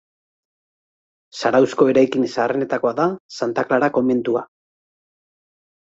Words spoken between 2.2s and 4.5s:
zaharrenetakoa da Santa Klara komentua.